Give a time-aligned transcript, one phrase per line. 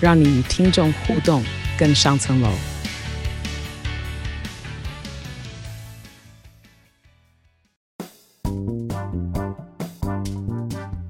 [0.00, 1.42] 让你与听众互动
[1.76, 2.48] 更上层楼。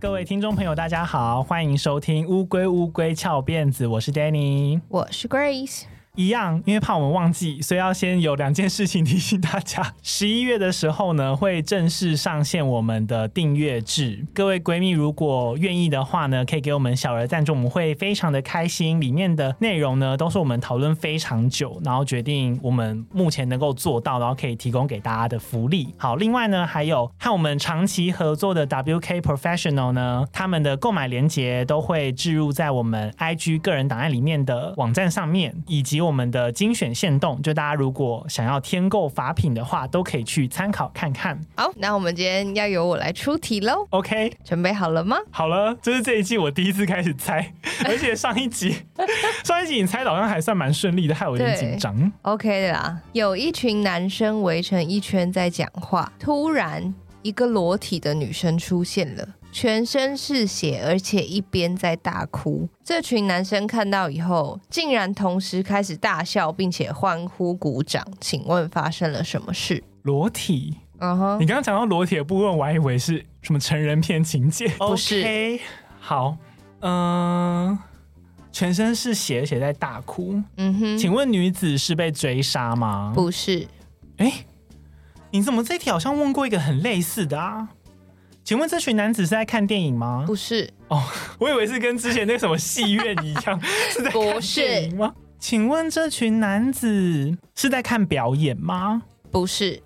[0.01, 5.83] 各位听众朋友，大家好，欢迎收听《乌龟乌龟翘辫子》，我是 Danny，我是 Grace。
[6.19, 9.95] 一样，因为怕我们忘记，所以要先有两件事情提醒大家。
[10.03, 14.27] 十一月的时候呢，会正式上线我们的订阅制。
[14.35, 19.01] 各位闺蜜，如果愿意的话呢，可以给我们小额赞助，我们会非常的开心。
[19.01, 25.95] 里面的内容呢，都是我们讨论非常久，然后决定我们目前能够做到，然后可以提供给大家的福利。
[25.97, 41.39] 好，另外呢，还有和我们长期合作的 WK Professional 呢，他们的购买链接都会置入在我们 IG 个人档案里面的网站上面，以及我们的精选限动，就大家如果想要添购法品的话，都可以去参考看看。
[41.55, 43.87] 好，那我们今天要由我来出题喽。
[43.91, 45.19] OK，准备好了吗？
[45.31, 47.53] 好了，这是这一季我第一次开始猜，
[47.85, 48.75] 而且上一集
[49.45, 52.11] 上一集你猜的好像还算蛮顺利的，害我有点紧张。
[52.23, 59.29] OK 的啦，有一群男生围成一圈在讲话，突然一个裸体的女生出现了。
[59.61, 62.69] 全身是血，而且一边在大哭。
[62.85, 68.07] 这群男生看到以后，竟然同时开始大笑，并且欢呼鼓掌。
[68.21, 69.83] 请问发生了什么事？
[70.03, 70.77] 裸体？
[71.01, 71.41] 嗯哼。
[71.41, 74.69] 你刚刚讲到裸体的部分，我还以为是什么成人片情节。
[74.79, 75.25] 不是。
[75.25, 75.61] Okay,
[75.99, 76.37] 好，
[76.79, 77.79] 嗯、呃，
[78.53, 80.41] 全身是血，而且在大哭。
[80.57, 80.97] 嗯哼。
[80.97, 83.11] 请问女子是被追杀吗？
[83.13, 83.67] 不是。
[84.19, 84.45] 哎，
[85.33, 87.71] 你怎么这题好像问过一个很类似的啊？
[88.49, 90.25] 请问这群男子是在看电影吗？
[90.27, 91.03] 不是哦，
[91.39, 93.61] 我以为是跟之前那个什么戏院一样
[93.93, 95.15] 是在看电影吗？
[95.39, 99.03] 请问这群男子是在看表演吗？
[99.31, 99.79] 不是。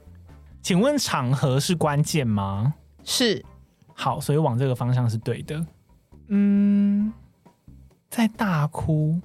[0.62, 2.72] 请问场合是关键吗？
[3.02, 3.44] 是。
[3.94, 5.66] 好，所以往这个方向是对的。
[6.28, 7.12] 嗯，
[8.08, 9.20] 在大哭。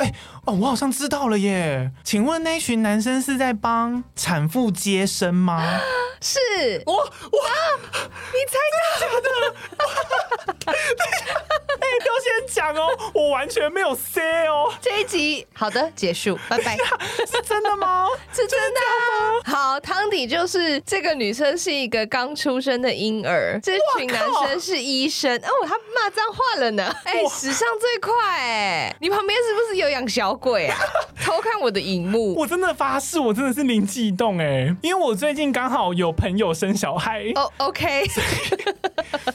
[0.00, 0.14] 哎、欸、
[0.46, 1.90] 哦，我好像知道了耶！
[2.02, 5.62] 请问那群男生是在帮产妇接生吗？
[6.22, 6.38] 是。
[6.86, 7.10] 我我、啊，
[8.32, 9.06] 你猜的假
[10.64, 11.49] 的？
[12.00, 14.72] 哎，要先讲哦，我完全没有 say 哦。
[14.80, 16.76] 这一集好的结束， 拜拜。
[17.26, 18.06] 是真的吗？
[18.32, 19.40] 是真的吗？
[19.44, 25.36] 好，汤底就是这个女生是一个刚出生的婴儿，这群男生是医生。
[25.36, 26.90] 哦，他骂脏话了呢。
[27.04, 28.96] 哎，史上最快哎！
[29.00, 29.90] 你旁边是不是有？
[29.90, 30.78] 养小鬼啊！
[31.20, 38.06] 偷看我的荧幕，我真的发誓，我真的是灵机一动哎，因为我最近刚好有朋友生小孩哦、oh,，OK，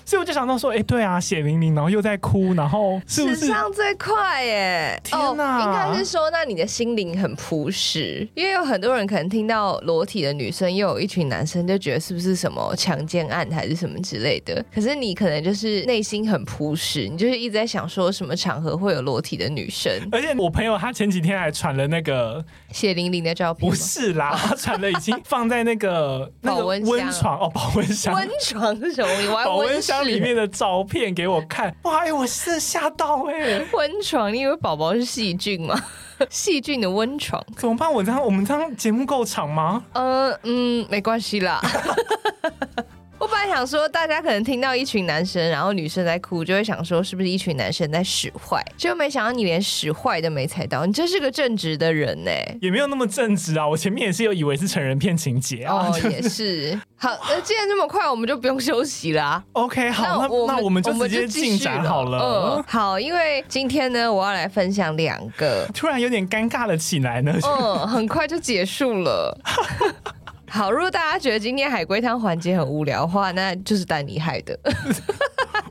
[0.05, 4.97] 所以，我就想到说，哎、欸，对啊，血淋淋，然后又在哭，然后是不是史上最快耶？
[5.03, 14.63] 天哪，oh, 应该是说，那你的心灵很朴实，因为有很多人可能听到裸体的女生，又有一群男生，就觉得是不是什么强奸案还是什么之类的？
[14.73, 20.45] 可是你可能就是内心很朴实，你就是一直在想说什么场合会有裸体的女生，而且我。
[20.45, 29.43] 我朋友他前几天还传了那个血淋淋的照片，不是啦， 他传了已经放在那个 那个温床哦，保温箱，温床是什么？
[29.43, 33.67] 保温箱里面的照片给我看，哇，哎，我是吓到哎、欸！
[33.73, 35.75] 温床，你以为宝宝是细菌吗？
[36.29, 37.91] 细菌的温床怎么办？
[37.91, 39.83] 我这样，我们这样节目够长吗？
[39.93, 41.61] 呃嗯，没关系啦。
[43.17, 48.63] 我本来想说，大家可能听到一群男生，然后女生在哭，就会想说是不是一群男生在使坏？
[48.77, 52.31] 结果没想到你连使坏都没猜到，你真是个正直的人呢。
[52.61, 55.89] 也没有那么正直啊，我前面也是有以为是成人片情节啊。
[55.89, 56.79] 哦，也是。
[56.97, 59.43] 好，那既然这么快，我们就不用休息了、啊。
[59.53, 62.19] OK，好，那我那，那我们就直接进展好了。
[62.57, 67.33] 嗯，好，因为今天呢，我要来分享两个， 突然有点尴尬了起来呢。
[67.43, 69.39] 嗯，很快就结束了。
[70.55, 74.57] 好，如果大家觉得今天海龟汤环节很无聊的话，那就是丹尼害的。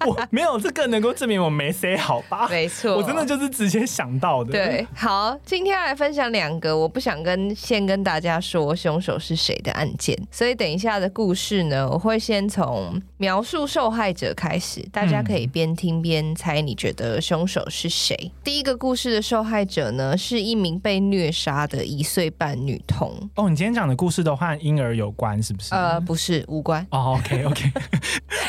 [0.06, 2.46] 我没有这个能够证明我没 say 好吧？
[2.48, 4.52] 没错，我真的就是直接想到的。
[4.52, 18.14] 对，好，今天要来分享两个我不想跟先跟大家说凶手是谁的案件，所以等一下的故事呢，我会先从描述受害者开始，大家可以边听边猜，你觉得凶手是谁？
[18.22, 18.30] 嗯。
[18.44, 23.12] 第一个故事的受害者呢，是一名被虐杀的一岁半女童。
[23.36, 25.74] 哦，你今天讲的故事都和，婴儿有关是不是？
[25.74, 26.86] 呃，不是，无关。
[26.90, 27.72] 哦，OK，OK。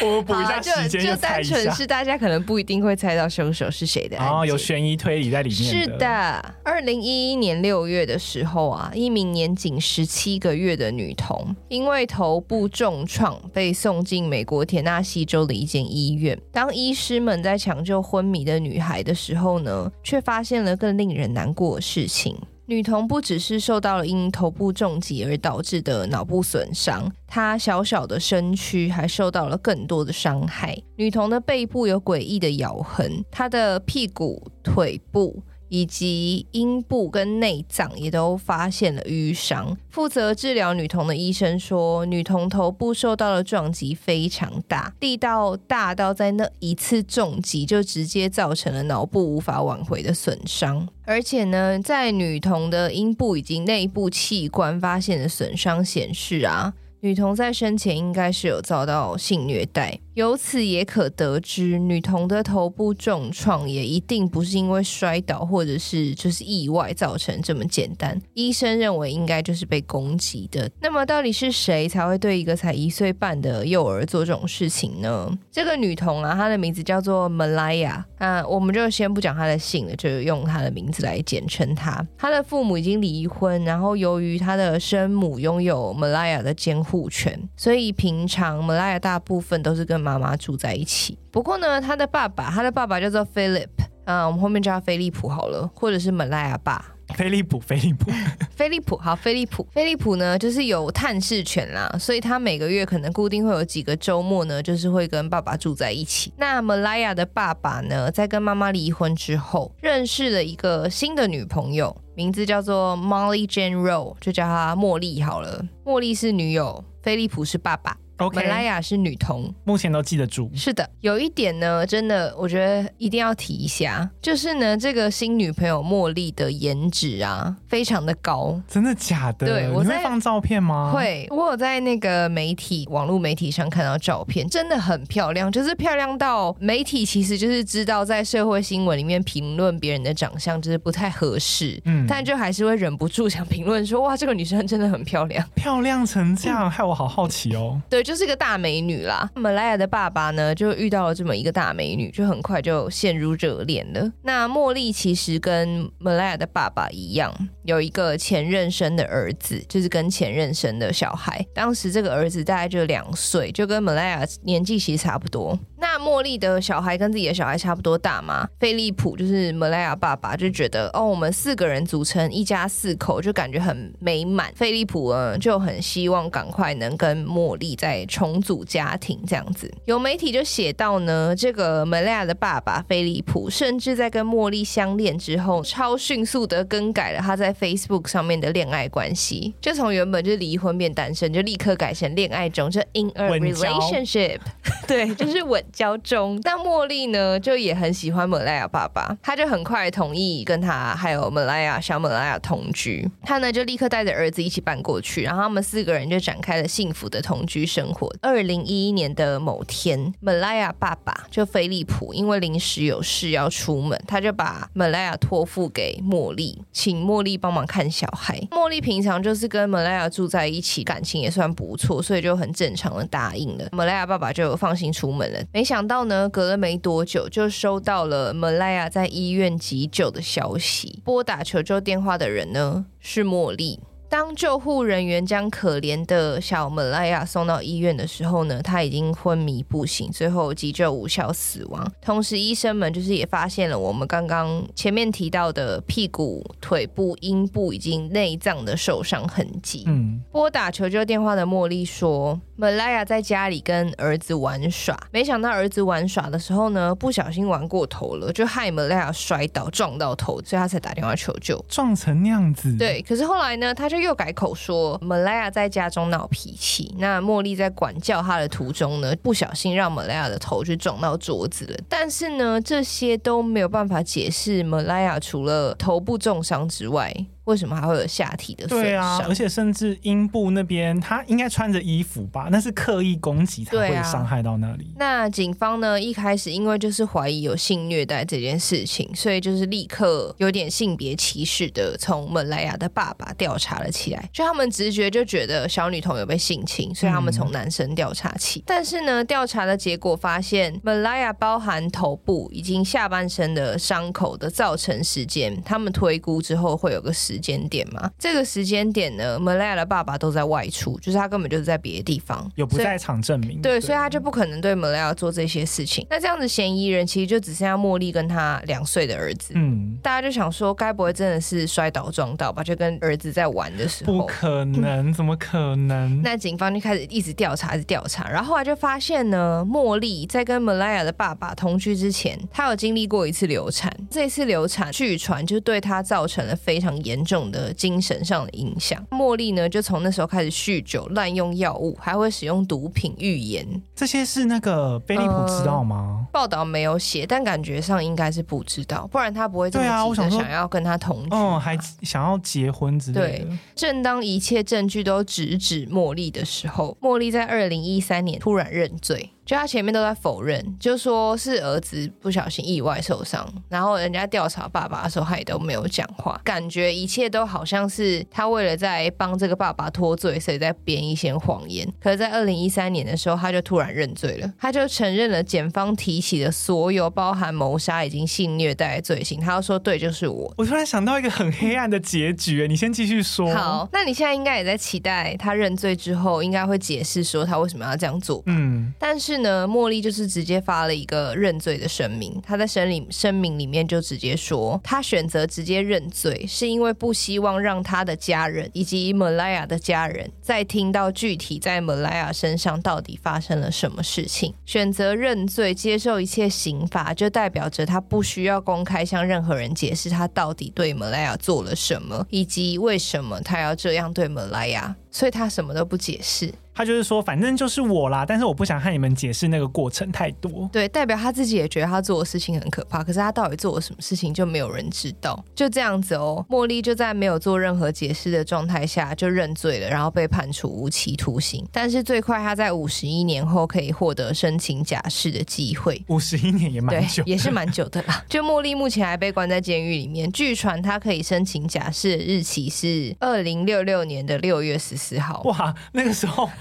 [0.06, 4.18] 我补一下时间，就单纯是大家可能不一定会猜到凶手是谁的。
[4.18, 5.58] 哦，有悬疑推理在里面。
[5.58, 16.38] 是的，二零一一年六月的时候啊，一名年仅十七个月的女童因为头部重创被送进美国田纳西州的一间医院。
[16.52, 22.36] 当医师们在抢救昏迷的女孩的时候呢，却发现了更令人难过的事情。
[22.68, 30.76] 女童不只是受到了因头部重击而导致的脑部损伤，她小小的身躯还受到了更多的伤害。
[30.96, 35.44] 女童的背部有诡异的咬痕，她的屁股、腿部。
[35.70, 39.76] 以及阴部跟内脏也都发现了瘀伤。
[39.90, 50.88] 负责治疗女童的医生说，女童头部受到的撞击非常大，力道大到在那一次重击就直接造成了脑部无法挽回的损伤。
[51.06, 60.00] 而且呢，在女童的阴部以及内部器官发现的损伤显示啊，女童在生前应该是有遭到性虐待。
[60.16, 68.18] 由此也可得知，女童的头部重创也一定不是因为摔倒或者是就是意外造成这么简单。
[68.34, 70.72] 医生认为应该就是被攻击的。
[70.80, 75.30] 那么到底是谁才会对一个才一岁半的幼儿做这种事情呢？
[75.52, 82.08] 这个女童啊，她的名字叫做 Malaya，那我们就先不讲她的姓了，就用她的名字来简称她。
[82.18, 91.18] 她的父母已经离婚，然后由于她的生母拥有 Malaya 的监护权，所以平常 Malaya 大部分都是跟妈妈住在一起。
[91.32, 93.68] 不过呢，他的爸爸，他的爸爸叫做 Philip，
[94.06, 96.92] 啊，我们后面叫他菲利普好了，或者是 Malaya 爸。
[97.14, 98.12] 菲利普，菲利普，
[98.58, 106.34] 菲利普，好，菲利普，菲利普呢，就是有探视权啦，所以他每个月可能固定会有几个周末呢，就是会跟爸爸住在一起。
[106.36, 115.64] 那 Malaya 的爸爸呢，在跟妈妈离婚之后，认识了一个新的女朋友，名字叫做 Molly Jane Rowe，就叫她茉莉好了。
[115.86, 117.96] 茉莉是女友，菲利普是爸爸。
[118.18, 120.50] Okay, Malaya 是女童，目前都记得住。
[120.56, 128.58] 是的，有一点呢，真的，我觉得一定要提一下，就是呢，这个新女朋友茉莉的颜值啊，非常的高。
[128.70, 129.46] 真的假的？
[129.46, 130.94] 对，我在会放照片吗？
[130.94, 147.82] 会，我有在那个媒体、网络媒体上看到照片，真的很漂亮，就是漂亮到媒体其实就是知道，在社会新闻里面评论别人的长相就是不太合适，嗯，但就还是会忍不住想评论说，哇，这个女生真的很漂亮，漂亮成这样，嗯、害我好好奇哦。
[147.90, 148.05] 对。
[148.06, 149.28] 就是个大美女啦。
[149.36, 154.12] Malaya 的爸爸呢，就遇到了这么一个大美女，就很快就陷入热恋了。
[154.22, 161.44] 那茉莉其实跟 Malaya 的爸爸一样，有一个前任生的儿子，就是跟前任生的小孩。
[161.56, 165.58] 当时这个儿子大概就两岁，就跟 Malaya 年纪其实差不多。
[165.78, 168.48] 那茉莉的小孩跟自己的小孩差不多大嘛？
[168.60, 174.52] 菲利普就是 Malaya 爸爸就觉得，哦，我们四个人组成一家四口，就感觉很美满。
[174.56, 194.40] 菲利普呢，就很希望赶快能跟茉莉在重组家庭这样子，有媒体就写到呢，这个 Malaya 的爸爸菲利普，甚至在跟茉莉相恋之后，超迅速的更改了他在 Facebook 上面的恋爱关系，就从原本就离婚变单身，就立刻改成恋爱中，就 in a relationship，
[194.88, 196.40] 对，就是稳交中。
[196.42, 208.14] 但茉莉呢，就也很喜欢 Malaya 爸爸，他就很快同意跟他还有 Malaya 小 Malaya 同居，他呢就立刻带着儿子一起搬过去，然后他们四个人就展开了幸福的同居生活。
[208.22, 218.40] 二零一一年的某天，Malaya 爸爸就菲利普因为临时有事要出门，他就把 Malaya 托付给茉莉，请茉莉帮忙看小孩。
[218.52, 223.70] 茉莉平常就是跟 Malaya 住在一起，感情也算不错，所以就很正常的答应了。
[223.72, 225.40] Malaya 爸爸就放心出门了。
[225.54, 231.02] 没想到呢，隔了没多久就收到了 Malaya 在医院急救的消息。
[231.04, 233.80] 拨打求救电话的人呢，是茉莉。
[234.10, 241.92] 当救护人员将可怜的小 Malaya 送到医院的时候呢，他已经昏迷不醒，最后急救无效死亡。
[242.02, 249.84] 同时，医生们就是也发现了我们刚刚前面提到的屁股、腿部、阴部以及内脏的受伤痕迹。
[249.88, 261.64] 嗯，拨打求救电话的茉莉说，Malaya 在家里跟儿子玩耍，没想到儿子玩耍的时候呢，不小心玩过头了，就害 Malaya 摔倒撞到头，所以他才打电话求救。
[261.68, 262.78] 撞成那样子？
[262.78, 263.02] 对。
[263.02, 263.95] 可是后来呢，他就。
[264.02, 266.94] 又改口说，Malaya 在家中闹脾气。
[266.98, 271.78] 那茉莉在管教他的途中呢，不小心让 Malaya 的头去撞到桌子了。
[271.88, 277.14] 但是呢，这些都没有办法解释 Malaya 除了头部重伤之外，
[277.46, 278.84] 为什么还会有下体的损伤？
[278.84, 282.50] 对啊，而且甚至阴部那边，他应该穿着衣服吧？
[282.52, 284.84] 那是刻意攻击才会伤害到那里。
[284.96, 286.00] 啊、那警方呢？
[286.00, 294.30] 一开始因为就是怀疑有性虐待这件事情，所以就是立刻有点性别歧视的从门莱雅的爸爸调查了起来。
[294.34, 298.60] 就他们直觉就觉得小女童有被性侵，所以他们从男生调查起。
[298.60, 308.10] 嗯、但是呢，调查的结果发现，门莱雅包含头部以及下半身的伤口的造成时间，他们推估之后会有个时间点嘛？
[308.18, 313.62] 这个时间点呢，门莱雅的爸爸都在外出，就是他根本就是在别的地方，有不在场证明。
[313.62, 316.06] 对，所以他就不可能对门莱雅做这些事情。
[316.10, 319.54] 那这样子，嫌疑人其实就只剩下茉莉跟他两岁的儿子。
[319.56, 322.64] 嗯，大家就想说，该不会真的是摔倒撞到吧？
[322.64, 326.22] 就跟儿子在玩的时候，不可能，怎么可能？
[326.24, 333.92] 那警方就开始一直调查，一直调查，然后后来就发现呢，茉莉在跟门莱雅的爸爸同居之前，她有经历过一次流产。
[334.10, 339.04] 这一次流产，据传就对她造成了非常严重的精神上的影响。
[339.10, 343.66] 茉莉呢，就从那时候开始酗酒、滥用药物，还会使用毒品、预言。
[343.96, 346.20] 这些是那个菲利普知道吗？
[346.22, 353.46] 呃、报道没有写，但感觉上应该是不知道，不然他不会这么急着想要跟他同居，哦，还想要结婚之类的。
[353.46, 359.32] 对，正当一切证据都直指茉莉的时候，茉莉在二零一三年突然认罪。
[359.46, 371.88] 就他前面都在否认，就说是儿子不小心意外受伤，然后人家调查爸爸的时候，他也都没有讲话，感觉一切都好像是他为了在帮这个爸爸脱罪，所以在编一些谎言。
[372.02, 380.52] 可是，在二零一三年的时候，他就突然认罪了，他就承认了检方提起的所有包含谋杀以及性虐待的罪行，他就说对，就是我。
[380.58, 383.54] 我突然想到一个很黑暗的结局，你先继续说。
[383.54, 388.42] 好，那你现在应该也在期待他认罪之后，应该会解释说他为什么要这样做。
[388.48, 389.35] 嗯，但是。
[389.40, 392.42] 呢，茉莉就是直接发了一个认罪的声明。
[392.42, 404.54] 她在声里声明里面就直接说，她选择直接认罪，是因为不希望让她的家人以及门莱雅的家人再听到具体在门莱雅身上到底发生了什么事情。
[404.66, 414.96] 选择认罪，接受一切刑罚，就代表着她不需要公开向任何人解释她到底对门莱雅做了什么，以及为什么她要这样对门莱雅。
[415.16, 416.54] 所以他什么都不解释。
[416.78, 420.70] 他就是说，反正就是我啦，但是我不想和你们解释那个过程太多。
[420.74, 425.42] 对，代表他自己也觉得他做的事情很可怕，可是他到底做了什么事情就没有人知道。
[425.56, 431.66] 就这样子哦，茉莉就在没有做任何解释的状态下就认罪了，然后被判处无期徒刑。
[431.72, 436.04] 但是最快他在五十一年后可以获得申请假释的机会。
[436.10, 438.22] 五十一年也蛮久，也是蛮久的啦。
[438.28, 445.42] 就茉莉目前还被关在监狱里面，据传他可以申请假释的日期是二零六六年的六月十四号。
[445.46, 446.50] 哇，那个时候。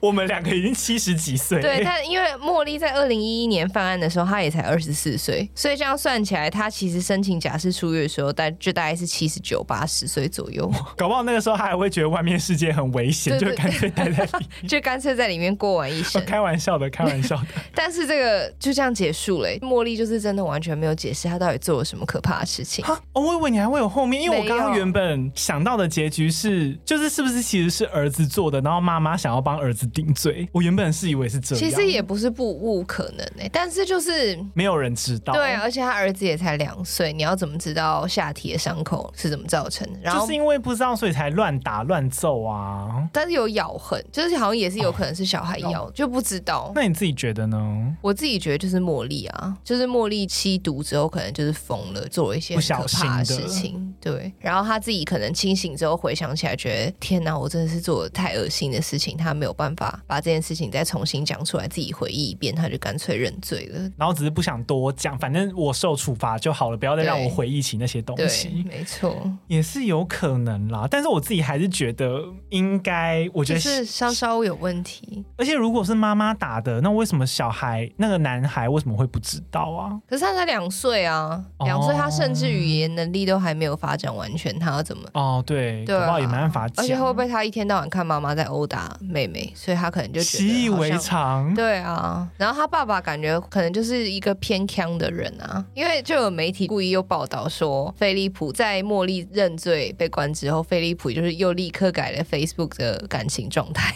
[0.00, 1.62] 我们两个已经七十几岁。
[1.62, 10.68] 对，但因为茉莉在二零一一年犯案的时候，她也才二十四岁，所以这样算起来，她其实申请假释出狱的时候，大就大概是七十九八十岁左右。
[10.96, 16.20] 搞不好那个时候，她还会觉得外面世界很危险，就干脆待在里面， 就干脆在里面过完一生。
[16.26, 17.46] 开玩笑的，开玩笑的。
[17.72, 19.48] 但是这个就这样结束了。
[19.60, 22.84] 茉莉就是真的完全没有解释她到底做了什么可怕的事情。
[22.86, 30.48] 哦，我以为你还会有后面，因为我刚刚原本想到的结局是，就是是不是其实是儿子做的，然后妈妈想要帮儿子顶罪。
[30.52, 35.34] 我原本是以为是这样，其实也不是不不可能哎、欸，但是就是没有人知道。
[35.34, 39.98] 对，而且他儿子也才两岁，你要怎么知道下体的伤口是怎么造成的？
[40.02, 43.06] 然后就是因为不知道，所以才乱打乱揍啊。
[43.12, 46.72] 但是有咬痕，就是好像也是有可能是小孩咬，哦、就不知道。
[46.74, 47.94] 那你自己觉得呢？
[48.00, 53.94] 我自己觉得就是茉莉啊，就是茉莉吸毒之后可能就是疯了，做了一些不小心的事情。
[54.00, 63.80] 对，然后他自己可能清醒之后回想起来，觉得天哪，我真的是做了太恶心的事情，他没有办法把这件事情再重新讲出来，自己回忆一遍，他就干脆认罪了。
[63.96, 68.64] 然后只是不想多讲，反正我受处罚就好了，不要再让我回忆起那些东西。
[68.68, 70.86] 没错，也是有可能啦。
[70.90, 75.24] 但是我自己还是觉得应该，我觉得是稍稍有问题。
[75.36, 79.98] 而且如果是妈妈打的，那为什么小孩那个男孩为什么会不知道啊？
[80.08, 85.08] 可是他才两岁啊，两岁他甚至语言能力都还没有发展完全，他要怎么？
[85.14, 86.84] 哦，对，对啊，也没办法讲。
[86.84, 90.20] 而且会不会他一天到晚看妈妈在殴打妹妹，所以他可能就。
[90.22, 103.94] 习以为常，对啊，然后他爸爸感觉可能就是一个偏锵的人啊，因为就有媒体故意又报道说，菲利普在茉莉认罪被关之后，菲利普就是又立刻改了 Facebook 的感情状态，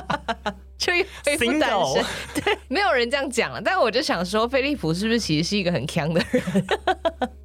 [0.78, 2.04] 就又恢复单身。
[2.44, 6.42] 对，没有人这样讲了，但我就想说，菲利普是不是其实是一个很强的人？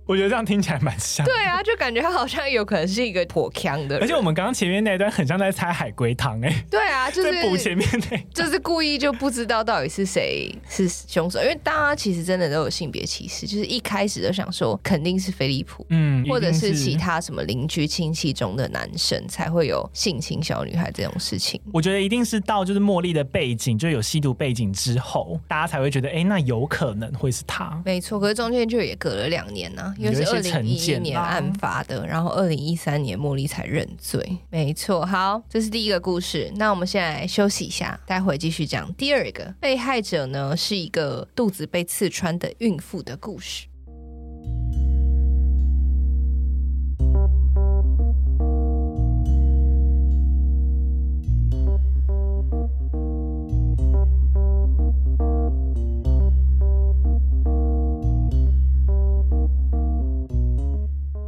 [0.06, 1.26] 我觉得这样听起来蛮像。
[1.26, 4.04] 对啊，就感觉他好像有可能是一个颇强的人。
[4.04, 6.66] 而且我们刚刚前面那一段很像在猜海龟汤哎。
[6.70, 21.62] 对啊，就是补前面那，就是故意就不知道到底是谁是凶手，因为大家其实真的都有性别歧视，就是一开始就想说肯定是菲利普，嗯，或者是其他什么邻居亲戚中的男生才会有性侵小女孩这种事情。
[21.72, 27.82] 我觉得一定是到就是茉莉的背景就有吸毒背景之后，大家才会觉得哎、欸，那有可能会是他。
[27.86, 34.38] 没错，可是中间就也隔了两年呢、啊，因为是二零一一年案发的，然后二零一三年茉莉才认罪。
[34.50, 36.52] 没错，好，这是第一个故事。
[36.56, 43.66] 那我们现在休息一下，待会继续讲第二个被害者呢，是一个肚子被刺穿的孕妇的故事。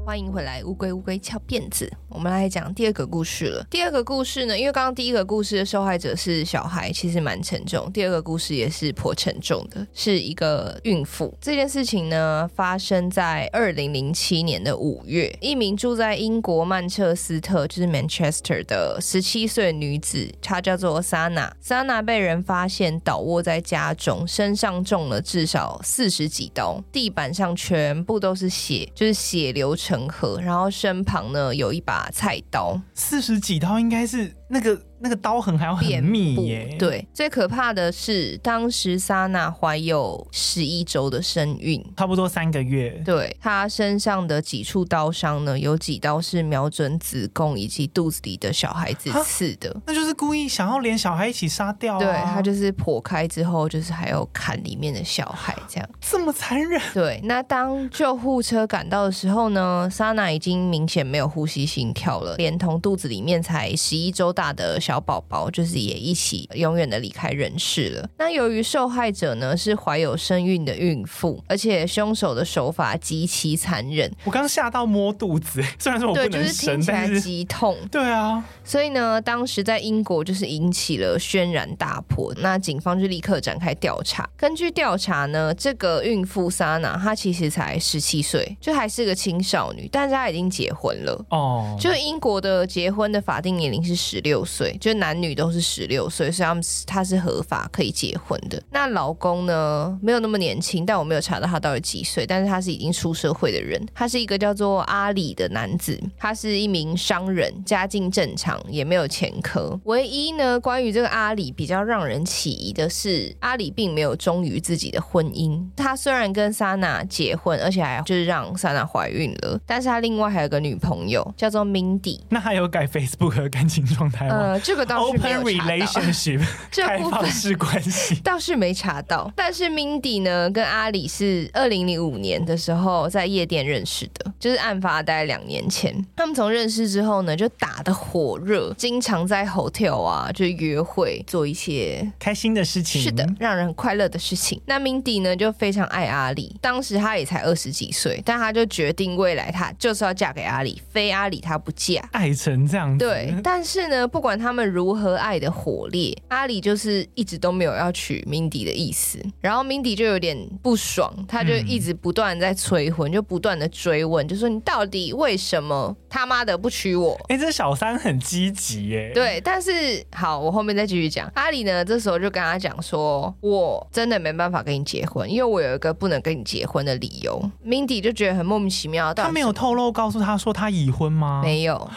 [0.05, 1.89] 欢迎回来，乌龟乌龟翘辫子。
[2.09, 3.65] 我们来讲第二个故事了。
[3.71, 7.89] 第二个故事呢，因为刚刚第一个故事的受害者是小孩，其实蛮沉重。
[7.93, 11.33] 第二个故事也是颇沉重的，是一个孕妇。
[11.39, 21.49] 这件事情呢，发生在二零零七年的五月，一名住在英国曼彻斯特，就是 Manchester 的十七岁女子，她叫做 Sana。
[21.63, 34.79] Sana 被人发现倒卧在家中，身上中了至少四十几刀，地板上全部都是血，就是血流成成河，然后身旁呢有一把菜刀，四十几刀应该是那个。
[35.03, 36.73] 那个刀痕还要很密耶。
[36.79, 42.89] 对，最可怕的是当时莎娜怀有十一周的身孕，差不多三个月。
[43.03, 51.99] 对，她身上的几处刀伤呢，有几刀是瞄准子宫以及肚子里的小孩子刺的，那就是故意想要连小孩一起杀掉啊。
[51.99, 56.81] 对，她就是剖开之后，就是还要砍里面的小孩，这样这么残忍。
[56.93, 64.92] 对，那当救护车赶到的时候呢，莎娜已经明显没有呼吸心跳了，连同肚子里面才十一周大的小。
[64.93, 68.07] 小宝宝就是也一起永远的离开人世了。
[68.19, 74.11] 那由于受害者呢是怀有身孕的孕妇，而且凶手的手法极其残忍。
[74.23, 77.75] 我刚吓到摸肚子， 虽然说我不能生，就是听起来极痛。
[77.89, 82.31] 对啊，所以呢，当时在英国就是引起了轩然大波。
[82.37, 84.29] 那警方就立刻展开调查。
[84.37, 91.25] 根据调查呢，这个孕妇莎娜她其实才十七岁，就还是个青少女，但是她已经结婚了。
[91.31, 94.77] 哦，就英国的结婚的法定年龄是十六岁。
[94.83, 98.61] 就男女都是十六岁，所以他们他是合法可以结婚的。
[98.69, 103.81] 那老公呢，没有那么年轻，但我没有查到他到底几岁，但是他是已经出社会的人。
[103.95, 109.79] 他是一个叫做阿里的男子，他是一名商人，家境正常，也没有前科。
[109.85, 115.65] 唯一呢，关于这个阿里比较让人起疑的是，阿里并没有忠于自己的婚姻。
[115.77, 122.19] 他虽然跟莎娜结婚，而且还就是让莎娜怀孕了，但是他另外还有个女朋友叫做 Mindy。
[122.27, 124.35] 那还有改 Facebook 的感情状态吗？
[124.35, 126.41] 呃这个倒是没查到 Open relationship，
[126.75, 129.31] 开放式关系 倒是没查到。
[129.35, 135.93] 但是 Mindy 呢，跟阿里是二零零五年的时候在夜店认识的，就是案发大概两年前。
[136.15, 142.99] 他们从认识之后呢，就打得火热，经常在 hotel 啊就约会，做一些开心的事情。
[142.99, 144.59] 是的，让人很快乐的事情。
[144.65, 146.55] 那 Mindy 呢，就非常爱阿里。
[146.59, 152.01] 当时她也才二十几岁，但她就决定未来她就是要嫁给阿里，非阿里她不嫁。
[152.11, 153.05] 爱成这样子。
[153.05, 154.63] 对，但是呢，不管他们。
[154.73, 167.13] 如何爱的火烈，阿里就是一直都没有要娶 Mindy 的意思，然后 Mindy 就有点不爽，他就一直不断在催婚，就不断的追问，就说你到底为什么他妈的不娶我？
[167.27, 169.11] 哎、欸，这小三很积极耶。
[169.13, 171.29] 对，但是好，我后面再继续讲。
[171.35, 177.51] 阿里呢，这时候就跟他讲说，我真的没办法跟你结婚，因为我有一个不能跟你结婚的理由。
[177.63, 181.41] Mindy 就觉得很莫名其妙，他没有透露告诉他说他已婚吗？
[181.43, 181.89] 没有。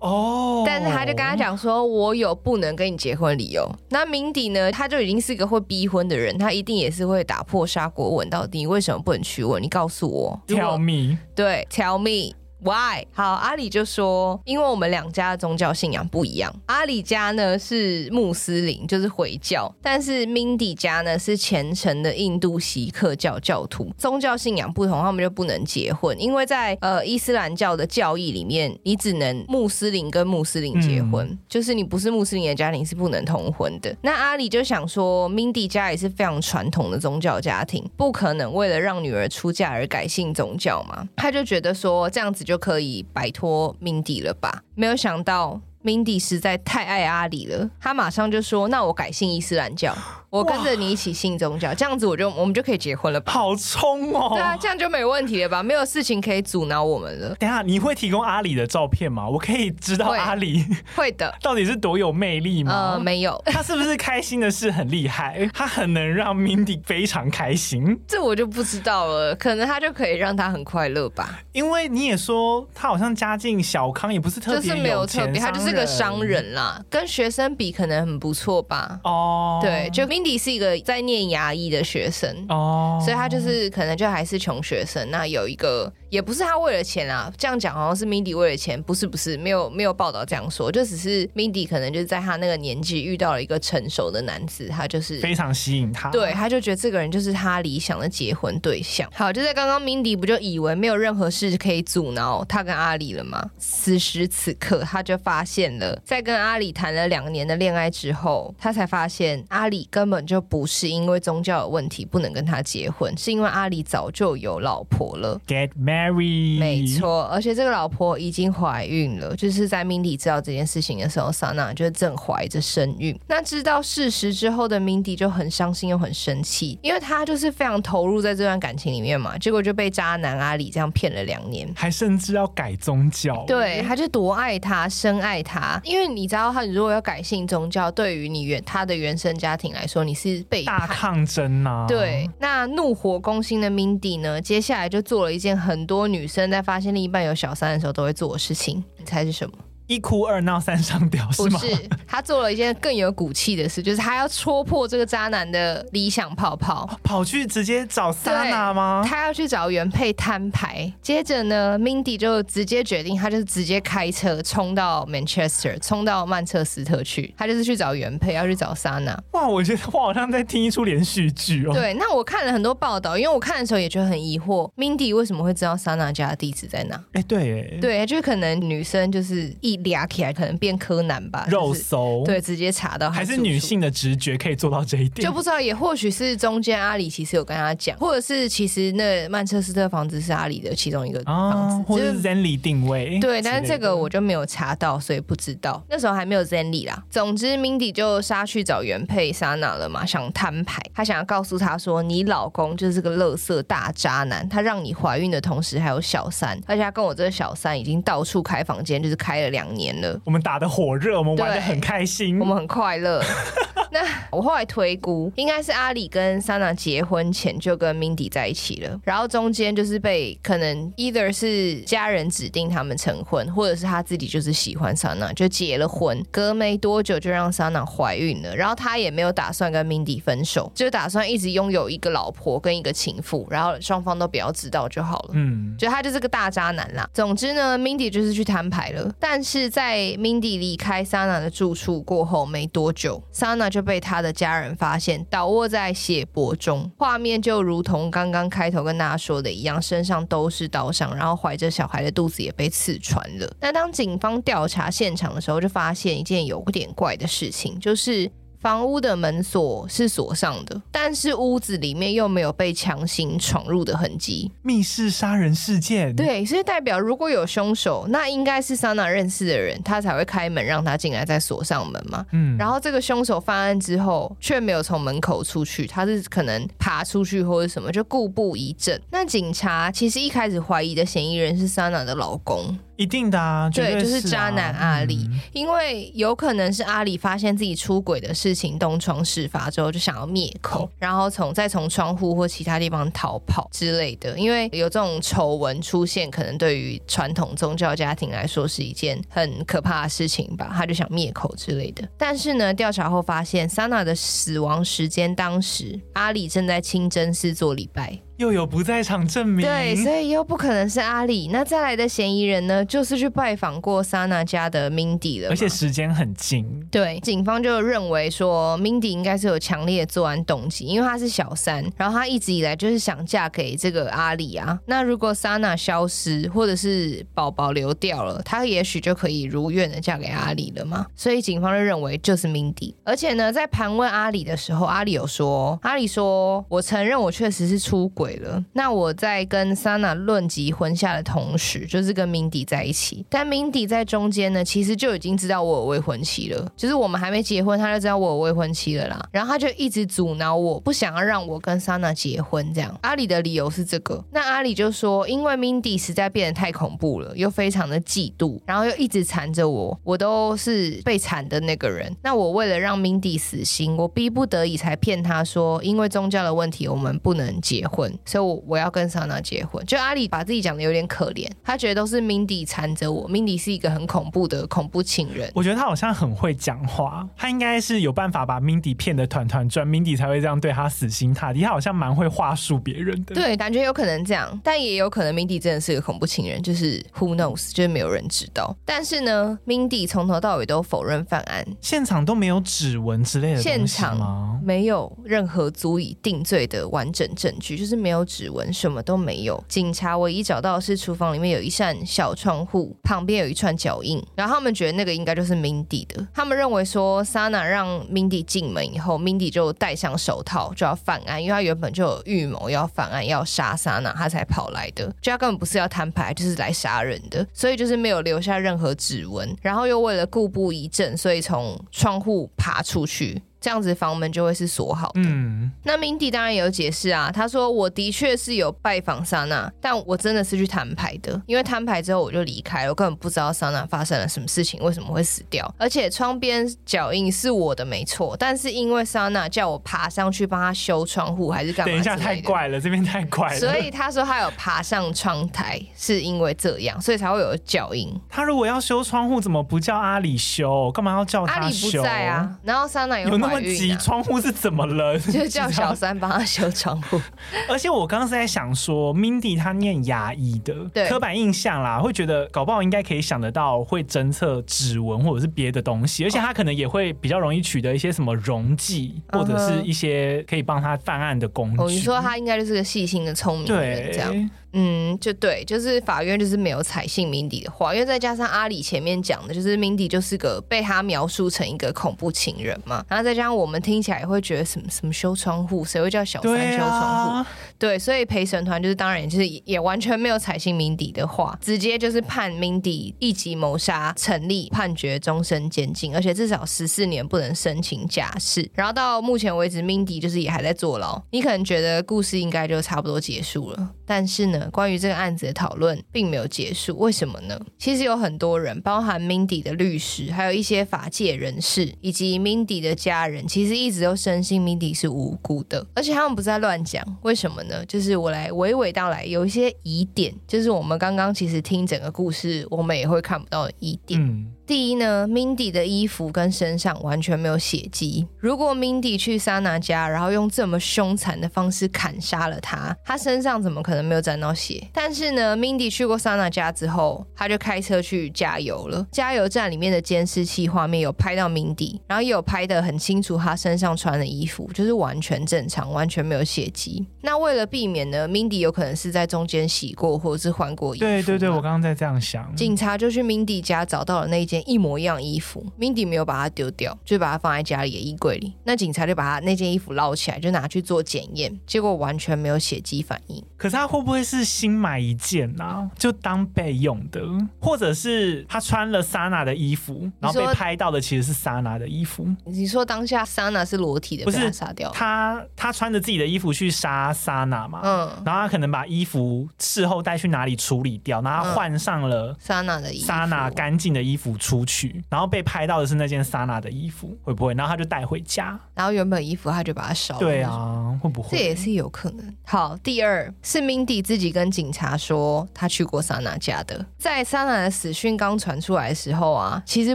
[0.00, 3.68] 哦，但是他就跟他讲说，我有不能跟你结婚理由。
[3.88, 9.58] 那 Mindy 呢，他就已经是一个会逼婚的人，他一定也是会打破砂锅问到底，为什么不能娶我？
[9.58, 12.37] 你告诉我，Tell me，对，Tell me。
[12.60, 13.06] Why？
[13.12, 16.52] 好，阿里就说，因为我们两家的宗教信仰不一样。
[16.66, 26.20] 阿里家呢是穆斯林，就是回教，但是 Mindy 家呢是虔诚的印度锡克教教徒，宗教信仰不同，他们就不能结婚。
[26.20, 33.94] 因为在呃伊斯兰教的教义里面，你只能穆斯林跟穆斯林结婚，嗯、就是你不是穆斯林的家庭是不能通婚的。
[34.02, 41.06] 那阿里就想说，Mindy 家也是非常传统的宗教家庭，不可能为了让女儿出嫁而改信宗教嘛？
[41.14, 42.47] 他就觉得说这样子。
[42.48, 44.64] 就可以摆脱 Mindy 了吧？
[44.74, 49.94] 没有想到 Mindy 实在太爱阿里了，他马上就说：“那我改信伊斯兰教。”
[50.30, 53.32] 我跟着你一起信宗教，这样子我就我们就可以结婚了吧？
[53.32, 54.32] 好冲哦！
[54.34, 55.62] 对啊，这样就没问题了吧？
[55.62, 57.34] 没有事情可以阻挠我们了。
[57.36, 59.26] 等下你会提供阿里的照片吗？
[59.26, 60.62] 我可以知道阿里
[60.94, 62.92] 会，会的 到底是多有魅力吗？
[62.94, 65.48] 呃，没有， 他是不是开心的事很厉害？
[65.54, 69.34] 他很能让 Mindy 非常开心，这我就不知道了。
[69.34, 71.40] 可能他就可以让他很快乐吧？
[71.52, 79.00] 因为你也说他好像家境小康，也不是特别，就是没有特别，他就是个商人啦，跟学生比可能很不错吧？
[79.04, 85.08] 哦，对，就 Mindy 是一个在念牙医的学生哦，所以他就是可能就还是穷学生。
[85.10, 85.92] 那有一个。
[86.10, 99.06] 也不是他为了钱啊，这样讲好像是 Mindy 为了钱，不是不是，没有没有报道这样说，就只是 Mindy 可能就是在他那个年纪遇到了一个成熟的男子，他就是非常吸引他，对，他就觉得这个人就是他理想的结婚对象。
[99.12, 103.50] 好，就在刚刚 Mindy 不就以为没有任何事可以阻挠他跟阿里了吗？
[103.58, 115.38] 此时此刻，他就发现了，在跟阿里谈了两年的恋爱之后，他才发现阿里根本就不是因为宗教的问题不能跟他结婚，是因为阿里早就有老婆了。
[115.46, 116.58] Get married。
[116.58, 123.14] 没错，而且这个老婆已经怀孕了，就是在 Mindy 知道这件事情的时候，Sana 就正怀着身孕。
[123.26, 133.44] 那知道事实之后的 Mindy 就很伤心又很生气，因为他就是非常投入在这段感情里面嘛，结果就被渣男阿里这样骗了两年，还甚至要改宗教。
[133.46, 141.86] 对，他就多爱他，深爱他，因为你知道，他如果要改信宗教，对于你原他的原生家庭来说，你是被大抗争呐、啊。
[141.88, 145.88] 对，那怒火攻心的 Mindy 呢，接下来就做了一件很。
[145.88, 149.56] 多女生在发现另一半有小三的时候都会做的事情，你猜是什么？
[149.88, 151.58] 一哭二闹三上吊是吗？
[151.58, 151.74] 不是，
[152.06, 159.02] 他做了一件更有骨气的事，就是他要戳破这个渣男的理想泡泡，跑去直接找 Sana 吗？
[159.08, 160.92] 他要去找原配摊牌。
[161.00, 169.16] 接着呢，Mindy 就直接决定，他就是直接开车冲到 Manchester，冲到曼彻斯特去，他就是去找原配，要去找 Sana。
[169.32, 171.72] 哇，我觉得我好像在听一出连续剧哦。
[171.72, 176.96] 对，那我看了很多报道，因为我看的时候也觉得很疑惑，Mindy 为什么会知道 Sana 家的地址在哪？
[177.14, 179.77] 哎、欸，对，对，就可能女生就是一。
[179.84, 195.82] 俩起来可能变柯南吧，肉搜、就是、对，直接查到还是女性的直觉可以做到这一点，就不知道也或许是中间阿里其实有跟他讲，或者是其实那曼彻斯特房子是阿里的其中一个房子，哦、或者是 Zenly 定位对，但是这个我就没有查到，所以不知道。
[195.88, 197.02] 那时候还没有 Zenly 啦。
[197.10, 210.20] 总之，Mindy 就杀去找原配 Sana 了嘛，想摊牌，她想要告诉他说，你老公就是个乐色大渣男，他让你怀孕的同时还有小三，而且他跟我这个小三已经到处开房间，就是开了两年了。
[210.24, 213.22] 我们打得火热，我们玩得很开心，我们很快乐。
[213.90, 226.24] 那 我后来推估，应该是阿里跟 Sana 结婚前就跟 Mindy 在一起了，然后中间就是被可能 either 是家人指定他们成婚，或者是他自己就是喜欢 Sana 就结了婚。
[226.30, 235.30] 隔没多久就让 Sana 怀孕了，然后他也没有打算跟 Mindy 分手，就打算一直拥有一个老婆跟一个情妇，然后双方都不要知道就好了。
[235.32, 237.08] 嗯，就他就是个大渣男啦。
[237.14, 253.48] 总之呢，Mindy 就是去摊牌了，但是在 Mindy 离开 Sana 的住处过后没多久，Sana 就就被他的家人发现倒卧在血泊中，画面就如同刚刚开头跟大家说的一样，身上都是刀伤，然后怀着小孩的肚子也被刺穿了。
[253.60, 258.28] 那当警方调查现场的时候，就发现一件有点怪的事情，就是。
[258.60, 264.50] 房屋的门锁是锁上的，但是屋子里面又没有被强行闯入的痕迹。
[264.62, 272.26] 密室杀人事件，对，所以代表如果有凶手，那应该是 Sana 认识的人，他才会开门让他进来，再锁上门嘛。
[272.32, 279.00] 嗯，然后这个凶手犯案之后却没有从门口出去，他是可能爬出去或者什么，就故布疑阵。
[279.10, 282.76] 那警察其实一开始怀疑的嫌疑人是 Sana 的老公。
[282.98, 294.36] 一定的啊，对，啊、就是渣男阿里，嗯，因为有可能是阿里发现自己出轨的事情东窗事发之后，就想要灭口，然后从再从窗户或其他地方逃跑之类的。
[294.36, 302.02] 因为有这种丑闻出现，可能对于传统宗教家庭来说是一件很可怕的事情吧，他就想灭口之类的。
[302.18, 308.18] 但是呢，调查后发现，Sana 的死亡时间当时阿里正在清真寺做礼拜。
[308.38, 311.48] 又有不在场证明，对，所以又不可能是阿里。
[311.52, 316.64] 那再来的嫌疑人呢，就是去拜访过 Sana 家的 Mindy 了，而且时间很近。
[316.88, 324.78] 对，警方就认为说 Mindy 应该是有强烈的作案动机，因为她是小三，然后她一直以来就是想嫁给这个阿里啊。
[324.86, 331.04] 那如果 Sana 消失，或者是宝宝流掉了，她也许就可以如愿的嫁给阿里了嘛。
[331.16, 332.94] 所以警方就认为就是 Mindy。
[333.02, 338.27] 而且呢，在盘问阿里的时候，阿里有说，阿里说，我承认我确实是出轨。
[338.28, 338.62] 对了。
[338.74, 343.24] 那我在跟 Sana 论及婚嫁的同时，就是跟 Mindy 在一起。
[343.30, 349.28] 但 Mindy 在中间呢，其实就已经知道我有未婚妻了，就是我们还没结婚，他就知道我有未婚妻了啦。
[349.32, 352.72] 然后他就一直阻挠我，不想要让我跟 Sana 结婚。
[352.74, 354.22] 这样，阿里的理由是这个。
[354.30, 362.14] 那阿里就说，因为 Mindy 实在变得太恐怖了，又非常的嫉妒，然后又一直缠着我，我都是被缠的那个人。
[362.22, 369.84] 那我为了让 Mindy 死心，我逼不得已才骗他说，因为宗教的问题，我们不能结婚，所以我我要跟 Sana 结婚。
[369.86, 375.50] 就阿里把自己讲的有点可怜，他觉得都是 Mindy 缠着我，Mindy 是一个很恐怖的恐怖情人。
[375.54, 381.62] 我觉得他好像很会讲话，他应该是有办法把 Mindy 骗得团团转，Mindy 才会这样对他死心塌地。
[381.62, 388.76] 他好像蛮会话术别人的，对，感觉有可能这样，但也有可能 Mindy 真的是个恐怖情人，就是 Who knows，就是没有人知道。
[388.84, 393.62] 但是呢，Mindy 从头到尾都否认犯案，现场都没有指纹之类的？
[393.62, 399.62] 现场没有任何足以定罪的完整证据，就是没没有指纹，什么都没有。
[399.68, 406.26] 警察唯一找到的是厨房里面有一扇小窗户，旁边有一串脚印，然后他们觉得那个应该就是 Mindy 的。
[406.32, 415.04] 他们认为说，Sana 让 Mindy 进门以后，Mindy 就戴上手套就要犯案，因为他原本就有预谋要犯案，要杀 Sana，他才跑来的。
[415.20, 423.42] 就他根本不是要摊牌，就是来杀人的，所以就是没有留下任何指纹，然后又为了故布疑阵，所以从窗户爬出去。
[423.60, 425.20] 这样子房门就会是锁好的。
[425.24, 435.74] 嗯，那 Mindy 当然也有解释啊，他说我的确是有拜访 Sana，但我真的是去摊牌的，因为摊牌之后我就离开了，我根本不知道 Sana 发生了什么事情，为什么会死掉。
[435.76, 441.92] 而且窗边脚印是我的没错，但是因为 Sana 叫我爬上去帮她修窗户还是干嘛？
[441.92, 443.58] 等一下太怪了，这边太怪了。
[443.58, 448.08] 所以他说他有爬上窗台，是因为这样，所以才会有脚印。
[448.28, 450.90] 他如果要修窗户，怎么不叫阿里修？
[450.92, 451.60] 干嘛要叫他修？
[451.60, 453.47] 阿里不在啊，然后 Sana 有。
[453.48, 455.18] 那么急，窗户是怎么了？
[455.20, 457.20] 就叫小三帮他修窗户。
[457.68, 471.82] 而且我刚刚是在想说，Mindy 他念牙医的，对刻板印象啦，会觉得搞不好应该可以想得到会侦测指纹或者是别的东西，而且他可能也会比较容易取得一些什么溶剂，或者是一些可以帮他犯案的工具。
[471.82, 474.50] 哦，你说他应该就是个细心的聪明人，这样。
[474.80, 487.30] 嗯，就对，就是法院就是没有采信 Mindy 的话，因为再加上阿里前面讲的，就是 Mindy 就是个被他描述成一个恐怖情人嘛，然后再加上我们听起来也会觉得什么什么修窗户，谁会叫小三修窗户？
[487.30, 487.46] 对啊，
[487.78, 498.70] 对，所以陪审团就是当然就是也完全没有采信 Mindy 的话，直接就是判 Mindy 一级谋杀成立，判决终身监禁，而且至少十四年不能申请假释。
[498.74, 501.20] 然后到目前为止，Mindy 就是也还在坐牢。
[501.30, 504.70] 你可能觉得故事应该就差不多结束了，但是呢？
[504.72, 507.60] 关于这个案子的讨论并没有结束，为什么呢？
[507.78, 517.04] 其实有很多人，包含 Mindy 的律师，还有一些法界人士，以及 Mindy 的家人，其实一直都深信 Mindy 是无辜的，而且他们不是在乱讲。
[517.20, 517.84] 为什么呢？
[517.84, 524.57] 就是我来娓娓道来，有一些疑点，就是我们刚刚其实听整个故事，我们也会看不到的疑点。
[524.68, 528.28] 第一呢，Mindy 的衣服跟身上完全没有血迹。
[528.36, 534.86] 如果 Mindy 去 Sana 家，然后用这么凶残的方式砍杀了他，他身上怎么可能没有沾到血？
[534.92, 539.06] 但是呢，Mindy 去过 Sana 家之后，他就开车去加油了。
[539.10, 547.06] 加油站里面的监视器画面有拍到 Mindy，然后也有拍得很清楚，他身上穿的衣服就是完全正常，完全没有血迹。
[547.22, 551.06] 那为了避免呢，Mindy 有可能是在中间洗过或者是换过衣服。
[551.06, 552.54] 对对对，我刚刚在这样想。
[552.54, 554.68] 警察就去 Mindy 家找到了那件。
[554.68, 558.54] 一模一样衣服，Mindy 没有把它丢掉，就把它放在家里的衣柜里。
[558.64, 563.42] 那警察就把他那件衣服捞起来，就拿去做检验，结果完全没有血迹反应。
[563.56, 565.90] 可是他会不会是新买一件呢、啊？
[565.98, 567.20] 就当备用的，
[567.60, 572.28] 或者是他穿了 Sana 的衣服，然后被拍到的其实是 Sana 的衣服？
[572.44, 574.90] 你说当下 Sana 是裸体的，不是杀掉？
[574.90, 577.80] 他他穿着自己的衣服去杀 Sana 嘛？
[577.82, 584.36] 嗯，然后他可能把衣服事后带去哪里处理掉，然后他换上了 Sana 的衣服，Sana 干净的衣服。
[584.48, 587.52] 出去，然后被拍到的是那件 Sana 的衣服，会不会？
[587.52, 590.20] 然后他就带回家，然后原本衣服他就把它烧了。
[590.20, 591.36] 对啊，会不会？
[591.36, 592.34] 这也是有可能。
[592.46, 599.94] 好，第二是 Mindy 自己跟警察说他去过 Sana 家的，在 Sana 的死讯刚传出来的时候啊，其实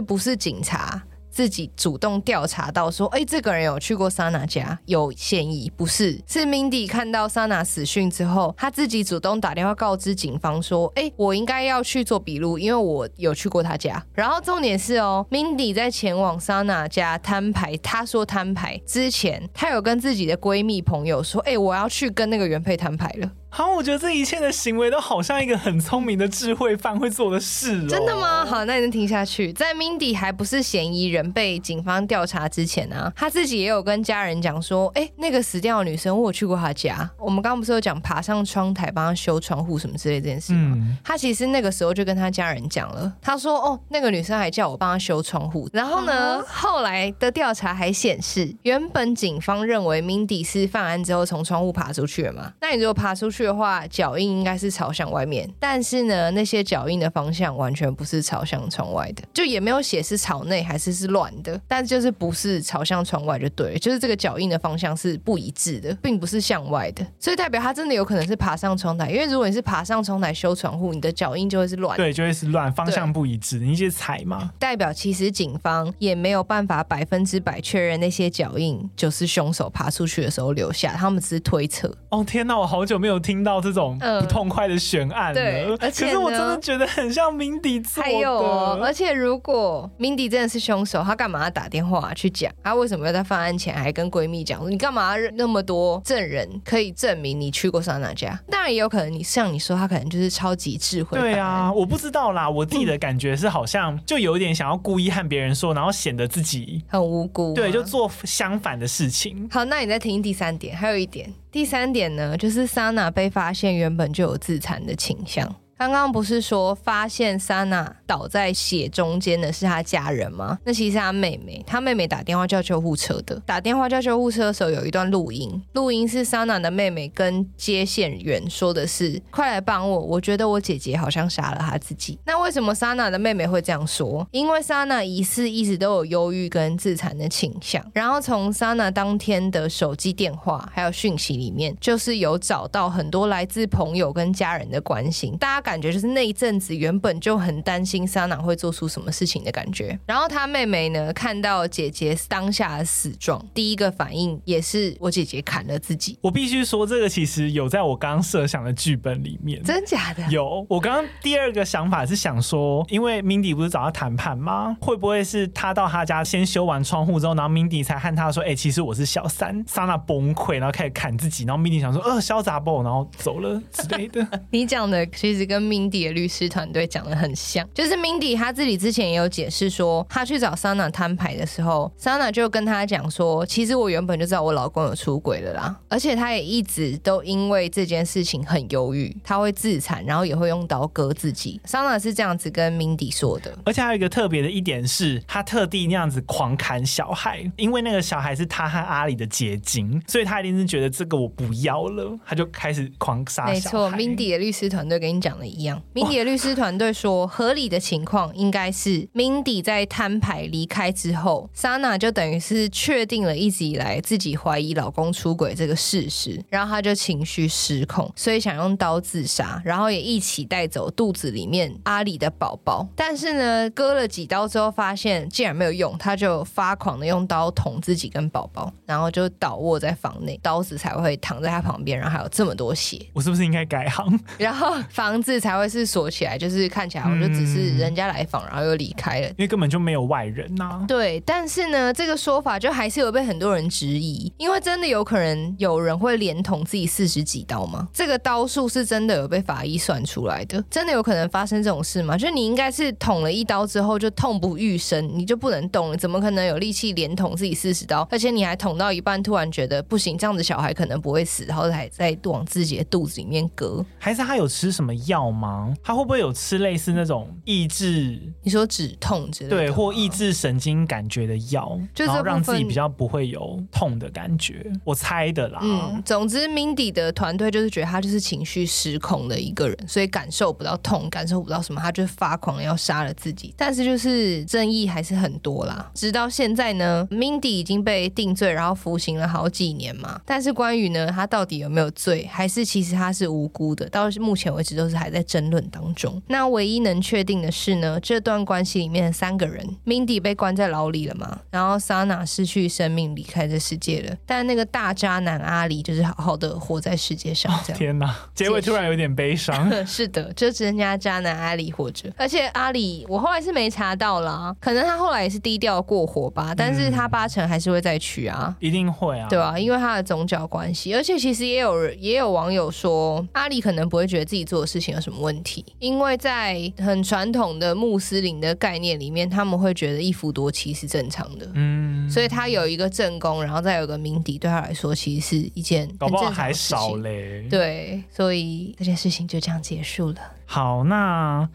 [0.00, 1.02] 不是警察。
[1.34, 6.22] 自己主动调查到说，哎，这个人有去过 Sana 家，有嫌疑，不是？
[6.28, 14.00] 是 Mindy 看到 Sana 死讯之后，他自己主动打电话告知警方说，哎，我应该要去做笔录，因为我有去过他家。
[14.14, 23.28] 然后重点是哦，Mindy 在前往 Sana 家摊牌，他说摊牌之前，他有跟自己的闺蜜朋友说，哎，我要去跟那个原配摊牌了。
[23.56, 27.86] 好，我觉得这一切的行为都好像一个很聪明的智慧犯会做的事哦。
[27.88, 28.44] 真的吗？
[28.44, 29.52] 好，那你能听下去。
[29.52, 37.08] 在 Mindy 还不是嫌疑人被警方调查之前啊，他自己也有跟家人讲说，哎、欸，那个死掉的女生，我有去过她家。
[37.16, 40.72] 我们刚刚不是有讲爬上窗台帮她修窗户什么之类这件事吗？
[40.74, 45.70] 嗯、他其实那个时候就跟他家人讲了，他说，哦，那个女生还叫我帮她修窗户。
[45.72, 52.52] 然后呢，啊、后来的调查还显示，原本警方认为 Mindy 是犯案之后从窗户爬出去了嘛？
[52.60, 55.48] 那你如果爬出去的话，脚印应该是朝向外面。
[55.58, 69.10] 但是呢，那些脚印的方向完全不是朝向窗外的，就也没有写是朝内还是是乱的，但就是不是朝向窗外就对了，就是这个脚印的方向是不一致的，并不是向外的，所以代表他真的有可能是爬上窗台。
[69.10, 74.50] 因为如果你是爬上窗台修窗户，你的脚印就会是乱，对，就会是乱，方向不一致，你一直踩嘛。
[74.58, 81.94] 代表其实警方也没有办法百分之百确认那些脚印就是凶手爬出去的时候留下，他们只是推测。
[82.10, 85.34] 哦天哪，我好久没有听到这种不痛快的悬案了。
[85.34, 88.02] 对，而且可是我真的觉得很像 Mindy 做的。
[88.02, 92.52] 还有哦，而且如果 Mindy 真的是凶手，他干嘛要打电话去讲？
[92.62, 98.38] 他为什么要在犯案前还跟闺蜜讲说，你干嘛那么多证人可以证明你去过桑娜家？
[98.50, 101.18] 当然也有可能，你像你说，他可能就是超级智慧。
[101.18, 107.54] 对啊，我不知道啦，我自己的感觉是好像就有点想要故意和别人说，然后显得自己很无辜。
[107.54, 109.48] 对，就做相反的事情。
[109.50, 111.32] 好，那你再听第三点，还有一点。
[111.54, 115.54] 第三点呢，就是莎娜被发现原本就有自残的倾向。
[115.76, 120.58] 刚刚不是说发现莎娜倒在血中间的是她家人吗？
[120.64, 123.40] 那其实是她妹妹，她妹妹打电话叫救护车的。
[123.44, 134.26] 打电话叫救护车的时候，有一段录音，录音是莎娜的妹妹跟接线员说的是：“快来帮我，我觉得我姐姐好像杀了她自己。”那为什么莎娜的妹妹会这样说？
[134.30, 137.84] 因为莎娜疑似一直都有忧郁跟自残的倾向。
[137.92, 145.74] 然后从莎娜当天的手机电话还有讯息里面，就是有找到很多来自朋友跟家人的关心，大家感。
[145.74, 149.98] 感觉就是那一阵子原本就很担心莎娜会做出什么事情的感觉。
[150.06, 156.16] 然后她妹妹呢，看到姐姐当下的死状，第一个反应也是我姐姐砍了自己。
[156.20, 160.24] 我必须说，这个其实有在我刚刚设想的剧本里面，真假的？
[160.30, 160.64] 有。
[160.68, 164.76] 我刚刚第二个想法是想说，因为 Mindy 不是找他谈判吗？
[164.80, 171.42] 会不会是他到他家先修完窗户之后，然后 Mindy 才和他说：“哎、欸，其实我是小三。”莎娜崩溃，然后开始砍自己。
[171.42, 174.24] 然后 Mindy 想说：“呃，潇洒不？”然后走了之类的。
[174.52, 175.53] 你讲的其实跟。
[175.60, 191.60] Mindy 的律师团队讲的很像，就是 Mindy 他自己之前也有解释说，他去找莎娜摊牌的时候，莎娜就跟他讲说，其实我原本就知道我老公有出轨了啦，而且他也一直都因为这件事情很忧郁，他会自残，然后也会用刀割自己。
[191.64, 203.46] 莎娜是这样子跟 Mindy 说的，而且还有一个特别的一点是，他特地那样子狂砍小孩，因为那个小孩是他和阿里的结晶，所以他一定是觉得这个我不要了，他就开始狂杀。
[203.46, 205.54] 没错，Mindy 的律师团队跟你讲的。
[205.54, 222.84] 一样，Mindy 的律师团队说，合理的情况应该是 Mindy 在摊牌离开之后，莎娜就等于是确定了一直以来自己怀疑老公出轨这个事实，然后她就情绪失控，所以想用刀自杀，然后也一起带走肚子里面阿里的宝宝。
[222.96, 233.00] 但是呢，割了几刀之后，发现竟然没有用，她就发狂的用刀捅自己跟宝宝，然后就倒卧在房内，刀子才会躺在她旁边，然后还有这么多血。
[233.12, 234.18] 我是不是应该改行？
[234.38, 235.33] 然后房子。
[235.38, 240.84] 才会是锁起来，就是看起来我就只是人家来访，然后又离开了，因为根本就没有外人呐、啊。
[240.86, 247.88] 对，但是呢，这个说法就还是有被很多人质疑，因为真的有可能有人会连捅自己四十几刀吗？
[247.92, 252.16] 这个刀数是真的有被法医算出来的，真的有可能发生这种事吗？
[252.16, 258.06] 就你应该是捅了一刀之后就痛不欲生，你就不能动了，怎么可能有力气连捅自己四十刀？
[258.10, 265.23] 而且你还捅到一半，突然觉得不行，这样子小孩可能不会死，然后还在往自己的肚子里面割，还是他有吃什么药？
[265.30, 265.74] 吗？
[265.82, 268.20] 他会不会有吃类似那种抑制？
[268.42, 274.64] 你说止痛之类的，对，或抑制神经感觉的药，就是让自己比较不会有痛的感觉。
[274.84, 275.60] 我猜的啦。
[275.62, 283.54] 嗯，总之，Mindy 的团队就是觉得他就是情绪失控的一个人，所以感受不到痛，感受不到什么，他就发狂要杀了自己。
[283.56, 285.90] 但是就是争议还是很多啦。
[285.94, 290.20] 直到现在呢，Mindy 已经被定罪，然后服刑了好几年嘛。
[290.24, 295.24] 但是关于呢，他到底有没有罪，还是其实他是无辜的，到目前为止都是还在。
[295.24, 296.22] 争论当中。
[296.28, 307.50] 那唯一能确定的是呢，这段关系里面的三个人，Mindy 被关在牢里了嘛，然后 Sana 失去生命离开这世界了，但那个大渣男阿里就是好好的活在世界上。
[307.64, 307.76] 这样。
[307.76, 309.68] 哦、天哪，结尾突然有点悲伤。
[309.86, 340.16] 是的，就只剩下渣男阿里活着，而且阿里我后来是没查到啦，可能他后来也是低调过活吧，但是他八成还是会再娶啊，嗯、一定会啊，对啊，因为他的宗教关系，而且其实也有人也有网友说，阿里可能不会觉得自己做的事情有什么问题，因为在很传统的穆斯林的概念里面，他们会觉得一夫多妻是正常的，嗯，所以他有一个正宫，然后再有个鸣笛，对他来说其实是一件很正还少嘞，对，所以这件事情就这样结束了。
[340.46, 341.48] 好，那。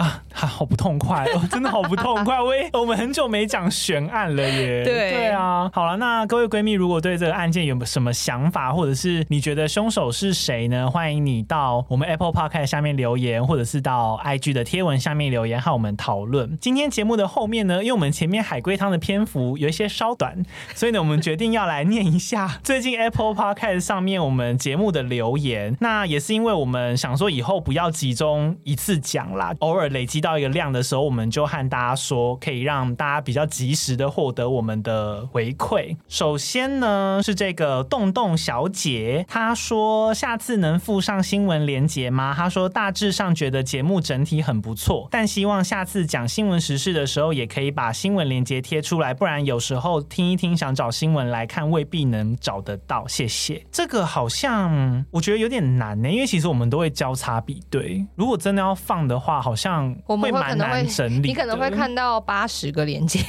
[0.00, 2.40] 啊，好不痛快 哦，真的好不痛快。
[2.40, 4.82] 我也我们很久没讲悬案了耶。
[4.84, 10.90] 对对啊，好了，那各位闺蜜，如果对这个案件有什么想法，或者是你觉得凶手是谁呢？
[10.90, 16.56] 欢迎你到我们 Apple Podcast 下面留言，或者是到 IG 的贴文下面留言和我们讨论。
[16.58, 20.42] 今天节目的后面呢，因为我们前面海龟汤的篇幅有一些稍短，
[20.74, 25.76] 所以呢，我们决定要来念一下最近 Apple Podcast 上面我们节目的留言。
[25.80, 29.89] 那也是因为我们想说以后不要集中一次讲啦，偶尔。
[29.90, 35.96] 累积到一个量的时候，我们就和大家说，可以让大家比较及时的获得我们的回馈。
[36.08, 42.32] 首先呢，是这个洞洞小姐，她说下次能附上新闻连接吗？
[42.36, 53.06] 她说大致上觉得节目整体很不错，但希望下次讲新闻时事的时候，也可以把新闻连接贴出来，不然有时候听一听想找新闻来看，未必能找得到。
[53.08, 53.64] 谢谢。
[53.72, 59.79] 这个好像我觉得有点难呢，因为其实我们都会交叉比对，如果真的要放的话，好像。
[60.06, 63.20] 我们会可能会整理，你可能会看到八十个连接。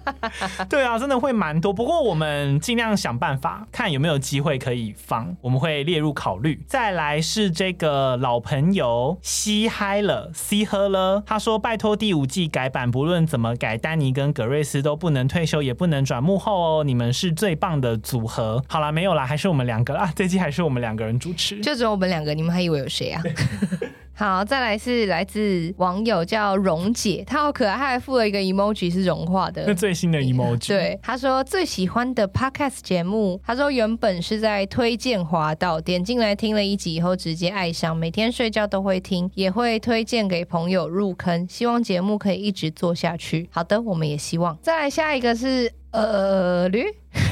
[0.68, 1.72] 对啊，真的会蛮多。
[1.72, 6.64] 不过我们尽量想办法，看有没有机会可以放，我们会列入考虑。
[6.66, 11.22] 再来是这个老朋友嘻嗨了，嘻喝了。
[11.26, 16.84] 他说：“拜托第五季改版，不论怎么改，丹尼跟格瑞斯都不能退休，也不能转幕后哦。
[16.84, 20.10] 你们是最棒的组合。”好了，没有啦，还是我们两个啊。
[20.16, 22.34] 这季还是我们两个人主持，就只有我们两个。
[22.34, 23.22] 你们还以为有谁啊？
[24.18, 30.68] 好，再来是来自网友叫蓉姐，她好可爱，她还附了一个 emoji 是融化的，那最新的 emoji。
[30.68, 43.46] 对，她说最喜欢的 podcast 节目，她说原本是在推荐滑道，点进来听了一集以后直接爱上，每天睡觉都会听，也会推荐给朋友入坑，希望节目可以一直做下去。
[43.52, 44.56] 好的，我们也希望。
[44.62, 46.84] 再来下一个是呃驴，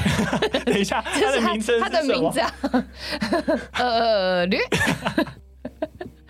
[0.63, 2.53] 等一下， 他的名称，他的名字啊，
[3.79, 4.59] 呃驴。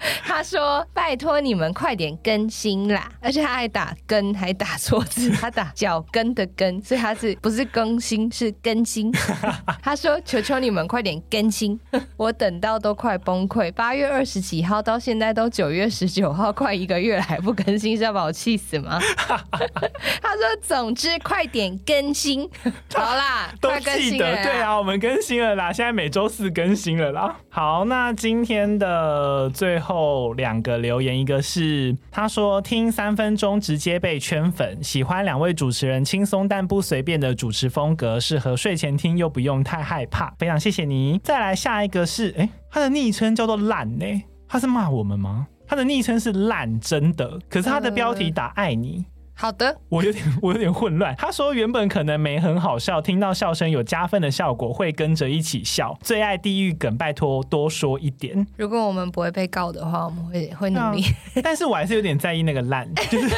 [0.23, 9.11] 他说：“拜托你们快点更新啦！”而且他还打“更”，还打错字，他打“脚跟”的“跟”，所以他是不是更新是更新？
[9.81, 11.79] 他说：“求求你们快点更新，
[12.17, 13.71] 我等到都快崩溃。
[13.71, 18.99] 八月二十几号到现在都九月十九号，快一个月了还不更新，是要把我气死吗？”
[20.21, 22.49] 他说：“总之快点更新，
[22.93, 27.35] 好啦，都记得对啊，我们更新了啦，现在每周四更新了啦。
[27.49, 41.17] 好，那今天的最后。”后两个留言，一个是他说听三分钟直接被圈粉，喜欢两位主持人轻松但不随便的主持风格，适合睡前听又不用太害怕，非常谢谢你。
[41.23, 44.05] 再来下一个是，哎，他的昵称叫做懒呢，
[44.49, 45.47] 他是骂我们吗？
[45.65, 49.05] 他的昵称是烂，真的，可是他的标题打爱你。
[49.37, 51.13] 好的，我有点我有点混乱。
[51.17, 55.97] 他说原本可能没很好笑，听到笑声有加分的效果，会跟着一起笑。
[56.01, 58.47] 最爱地狱梗，拜托多说一点。
[58.57, 61.03] 如果我们不会被告的话，我们会会努力。
[61.43, 63.35] 但是我还是有点在意那个烂， 就是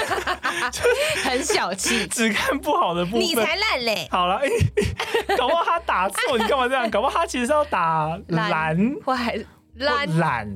[1.27, 3.19] 很小气， 只看不好的部分。
[3.21, 4.07] 你才烂嘞！
[4.11, 4.49] 好了，欸，
[5.35, 6.87] 搞不好他打错，你干嘛这样？
[6.91, 9.35] 搞不好他其实是要打蓝，或还
[9.75, 10.47] 烂烂。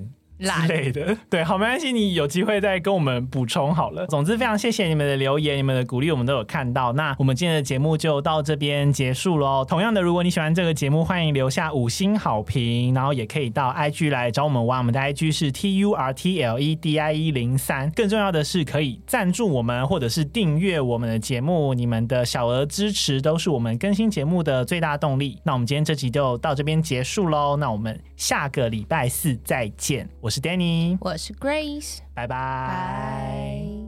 [0.41, 4.07] 之类的， 对，好，没关系，你有机会再跟我们补充好了。
[4.07, 6.91] 总之，非常谢谢你们的留言，你们的鼓励，我们都有看到。
[6.93, 9.63] 那我们今天的节目就到这边结束喽。
[9.63, 14.79] 同样的，如果你喜欢这个节目，欢迎留下五星好评，然后也可以到 IG 来找我们玩。
[14.79, 17.91] 我们的 IG 是 T U R T L E D I E 零三。
[17.91, 21.73] 更重要的是，可以赞助我们，或者是订阅我们的节目。
[21.75, 25.37] 你们的小额支持都是我们更新节目的最大动力。
[25.43, 27.55] 那我们今天这集就到这边结束喽。
[27.57, 30.09] 那我们下个礼拜四再见。
[30.19, 33.80] 我我是 danny 我是 grace 拜拜